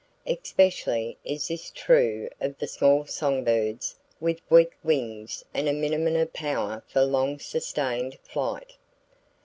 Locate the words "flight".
8.23-8.77